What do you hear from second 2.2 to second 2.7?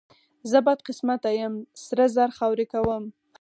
خاورې